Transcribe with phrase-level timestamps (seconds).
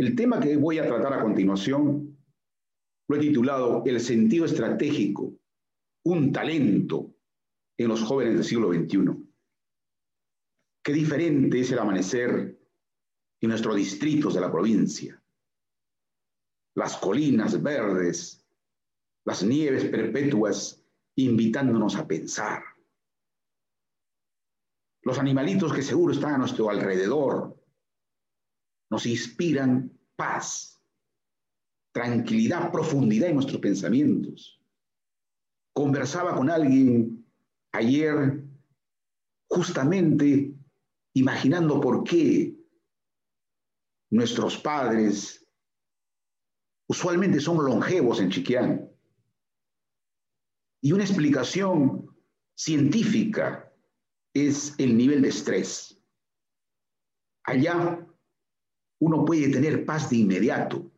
[0.00, 2.16] El tema que voy a tratar a continuación
[3.06, 5.34] lo he titulado El sentido estratégico,
[6.04, 7.14] un talento
[7.76, 8.98] en los jóvenes del siglo XXI.
[10.82, 12.58] Qué diferente es el amanecer
[13.42, 15.22] en nuestros distritos de la provincia.
[16.76, 18.42] Las colinas verdes,
[19.26, 20.82] las nieves perpetuas
[21.16, 22.62] invitándonos a pensar.
[25.02, 27.59] Los animalitos que seguro están a nuestro alrededor
[28.90, 30.82] nos inspiran paz,
[31.92, 34.60] tranquilidad, profundidad en nuestros pensamientos.
[35.72, 37.24] Conversaba con alguien
[37.72, 38.44] ayer
[39.48, 40.54] justamente
[41.14, 42.56] imaginando por qué
[44.10, 45.46] nuestros padres
[46.88, 48.90] usualmente son longevos en Chiquián.
[50.82, 52.16] Y una explicación
[52.56, 53.72] científica
[54.34, 56.02] es el nivel de estrés.
[57.44, 58.06] Allá
[59.00, 60.90] uno puede tener paz de inmediato,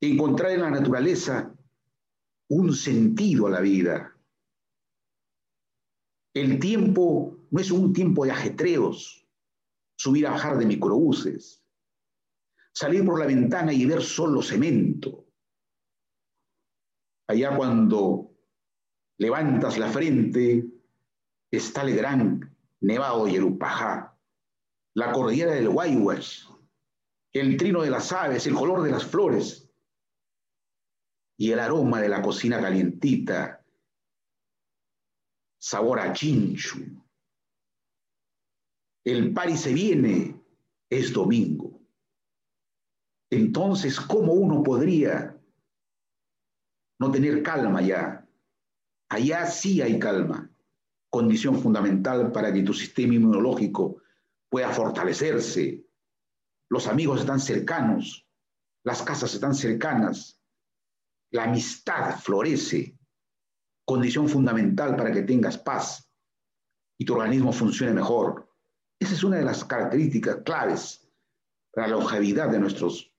[0.00, 1.54] encontrar en la naturaleza
[2.48, 4.16] un sentido a la vida.
[6.34, 9.26] El tiempo no es un tiempo de ajetreos,
[9.96, 11.62] subir a bajar de microbuses,
[12.72, 15.26] salir por la ventana y ver solo cemento.
[17.28, 18.34] Allá cuando
[19.18, 20.66] levantas la frente
[21.50, 24.18] está el gran Nevado y el Upajá,
[24.94, 26.53] la cordillera del Guayhuas,
[27.34, 29.68] el trino de las aves, el color de las flores
[31.36, 33.64] y el aroma de la cocina calientita,
[35.58, 36.78] sabor a chinchu.
[39.04, 40.40] El pari se viene,
[40.88, 41.80] es domingo.
[43.30, 45.36] Entonces, ¿cómo uno podría
[47.00, 48.28] no tener calma ya?
[49.08, 50.48] Allá sí hay calma,
[51.10, 54.00] condición fundamental para que tu sistema inmunológico
[54.48, 55.84] pueda fortalecerse,
[56.68, 58.26] los amigos están cercanos,
[58.84, 60.40] las casas están cercanas,
[61.30, 62.98] la amistad florece,
[63.84, 66.10] condición fundamental para que tengas paz
[66.98, 68.48] y tu organismo funcione mejor.
[68.98, 71.10] Esa es una de las características claves
[71.72, 73.12] para la longevidad de nuestros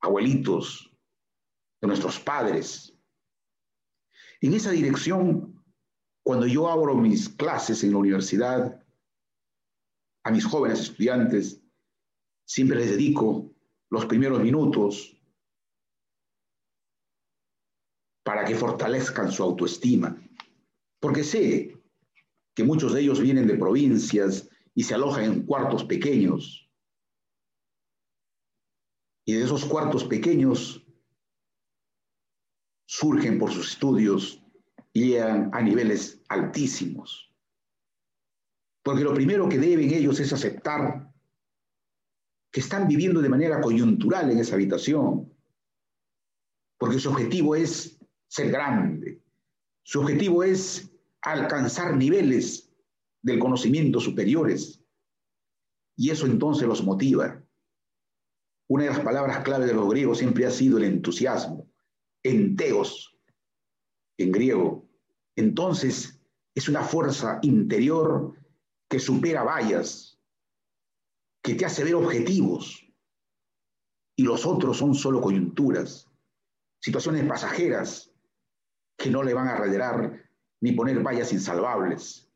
[0.00, 0.90] abuelitos,
[1.80, 2.94] de nuestros padres.
[4.40, 5.64] En esa dirección,
[6.22, 8.84] cuando yo abro mis clases en la universidad
[10.24, 11.62] a mis jóvenes estudiantes,
[12.48, 13.54] Siempre les dedico
[13.90, 15.14] los primeros minutos
[18.24, 20.16] para que fortalezcan su autoestima,
[20.98, 21.76] porque sé
[22.54, 26.70] que muchos de ellos vienen de provincias y se alojan en cuartos pequeños.
[29.26, 30.82] Y de esos cuartos pequeños
[32.86, 34.42] surgen por sus estudios
[34.94, 37.30] y llegan a niveles altísimos.
[38.82, 41.12] Porque lo primero que deben ellos es aceptar
[42.58, 45.32] están viviendo de manera coyuntural en esa habitación,
[46.78, 47.98] porque su objetivo es
[48.28, 49.20] ser grande,
[49.82, 50.90] su objetivo es
[51.22, 52.70] alcanzar niveles
[53.22, 54.82] del conocimiento superiores,
[55.96, 57.42] y eso entonces los motiva.
[58.68, 61.68] Una de las palabras clave de los griegos siempre ha sido el entusiasmo,
[62.22, 63.18] enteos
[64.18, 64.86] en griego.
[65.36, 66.20] Entonces
[66.54, 68.34] es una fuerza interior
[68.88, 70.17] que supera vallas,
[71.48, 72.86] que te hace ver objetivos
[74.14, 76.06] y los otros son solo coyunturas,
[76.78, 78.12] situaciones pasajeras
[78.98, 82.30] que no le van a rederar ni poner vallas insalvables.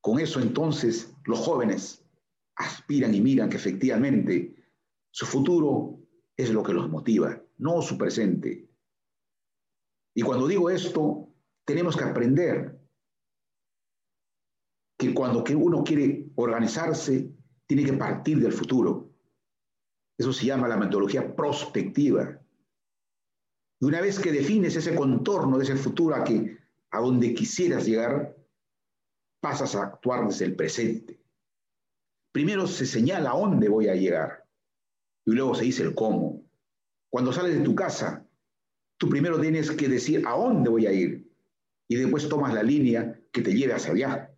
[0.00, 2.04] Con eso entonces los jóvenes
[2.54, 4.54] aspiran y miran que efectivamente
[5.10, 5.98] su futuro
[6.36, 8.68] es lo que los motiva, no su presente.
[10.14, 11.28] Y cuando digo esto,
[11.64, 12.78] tenemos que aprender
[15.06, 17.30] que cuando uno quiere organizarse,
[17.66, 19.10] tiene que partir del futuro.
[20.18, 22.40] Eso se llama la metodología prospectiva.
[23.80, 26.58] Y una vez que defines ese contorno de ese futuro a, que,
[26.90, 28.36] a donde quisieras llegar,
[29.40, 31.20] pasas a actuar desde el presente.
[32.32, 34.44] Primero se señala a dónde voy a llegar
[35.26, 36.42] y luego se dice el cómo.
[37.10, 38.26] Cuando sales de tu casa,
[38.98, 41.30] tú primero tienes que decir a dónde voy a ir
[41.88, 44.33] y después tomas la línea que te lleve hacia allá.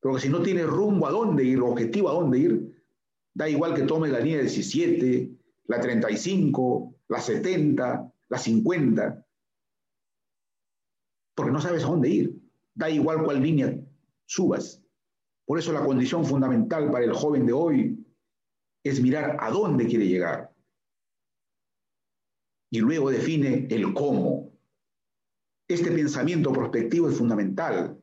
[0.00, 2.84] Porque si no tienes rumbo a dónde ir, objetivo a dónde ir,
[3.34, 5.30] da igual que tomes la línea 17,
[5.66, 9.26] la 35, la 70, la 50,
[11.38, 12.36] porque no sabes a dónde ir.
[12.74, 13.72] Da igual cuál línea
[14.26, 14.82] subas.
[15.46, 18.06] Por eso la condición fundamental para el joven de hoy
[18.82, 20.52] es mirar a dónde quiere llegar.
[22.70, 24.52] Y luego define el cómo.
[25.68, 27.96] Este pensamiento prospectivo es fundamental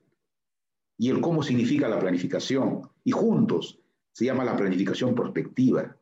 [0.97, 2.89] y el cómo significa la planificación.
[3.03, 3.79] Y juntos
[4.11, 5.97] se llama la planificación prospectiva.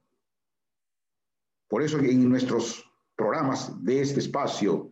[1.68, 4.92] Por eso en nuestros programas de este espacio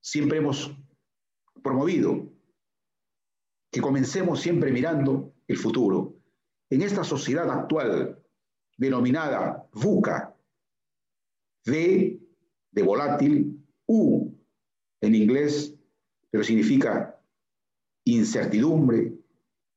[0.00, 0.74] siempre hemos
[1.62, 2.30] promovido
[3.70, 6.14] que comencemos siempre mirando el futuro.
[6.70, 8.18] En esta sociedad actual
[8.76, 10.34] denominada VUCA,
[11.66, 12.20] V
[12.70, 14.32] de volátil, U
[15.00, 15.74] en inglés,
[16.30, 17.20] pero significa
[18.04, 19.14] incertidumbre,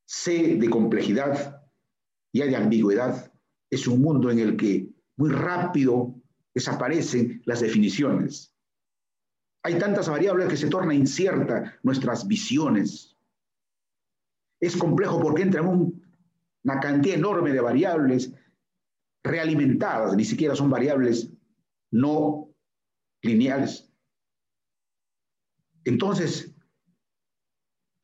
[0.06, 1.62] C de complejidad
[2.31, 3.31] y A de ambigüedad.
[3.69, 6.15] Es un mundo en el que muy rápido
[6.53, 8.53] desaparecen las definiciones.
[9.63, 13.18] Hay tantas variables que se torna incierta nuestras visiones.
[14.62, 18.33] Es complejo porque entra una cantidad enorme de variables
[19.23, 21.31] realimentadas, ni siquiera son variables
[21.91, 22.50] no
[23.21, 23.91] lineales.
[25.83, 26.56] Entonces,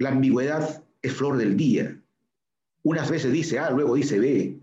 [0.03, 1.97] la ambigüedad es flor del día.
[2.83, 4.59] Unas veces dice A, luego dice B.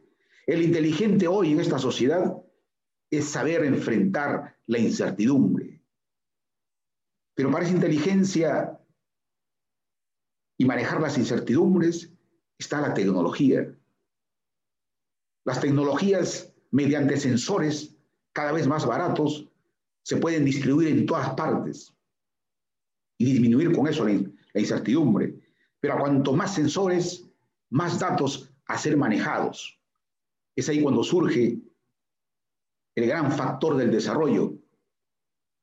[0.46, 2.36] El inteligente hoy en esta sociedad
[3.10, 5.82] es saber enfrentar la incertidumbre.
[7.34, 8.78] Pero para esa inteligencia
[10.58, 12.12] y manejar las incertidumbres
[12.58, 13.74] está la tecnología.
[15.46, 17.96] Las tecnologías, mediante sensores
[18.34, 19.48] cada vez más baratos,
[20.02, 21.94] se pueden distribuir en todas partes
[23.16, 25.34] y disminuir con eso la, incertidumbre.
[25.78, 27.30] Pero a cuanto más sensores,
[27.70, 29.80] más datos a ser manejados.
[30.56, 31.58] Es ahí cuando surge
[32.94, 34.54] el gran factor del desarrollo.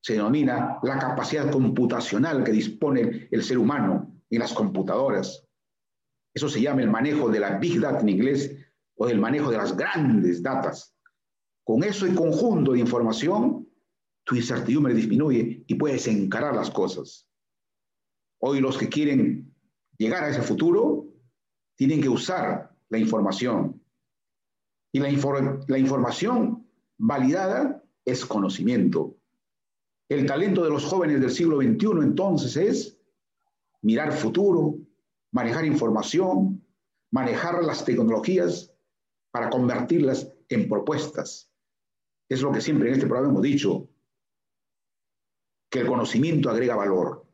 [0.01, 5.45] Se denomina la capacidad computacional que dispone el ser humano en las computadoras.
[6.33, 8.55] Eso se llama el manejo de la big data en inglés
[8.95, 10.95] o del manejo de las grandes datas.
[11.63, 13.67] Con eso y conjunto de información,
[14.23, 17.26] tu incertidumbre disminuye y puedes encarar las cosas.
[18.39, 19.53] Hoy los que quieren
[19.97, 21.07] llegar a ese futuro
[21.75, 23.81] tienen que usar la información.
[24.91, 25.09] Y la,
[25.67, 26.67] la información
[26.97, 29.17] validada es conocimiento.
[30.09, 32.99] El talento de los jóvenes del siglo XXI entonces es
[33.81, 34.77] mirar futuro,
[35.31, 36.65] manejar información,
[37.11, 38.73] manejar las tecnologías
[39.31, 41.51] para convertirlas en propuestas.
[42.29, 43.89] Es lo que siempre en este programa hemos dicho,
[45.69, 47.26] que el conocimiento agrega valor.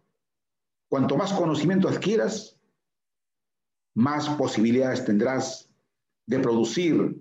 [0.94, 2.56] Cuanto más conocimiento adquieras,
[3.96, 5.68] más posibilidades tendrás
[6.28, 7.20] de producir,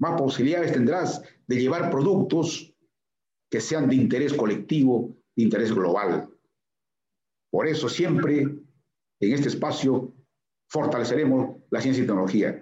[0.00, 2.74] más posibilidades tendrás de llevar productos
[3.48, 6.28] que sean de interés colectivo, de interés global.
[7.52, 10.12] Por eso siempre en este espacio
[10.68, 12.52] fortaleceremos la ciencia y tecnología.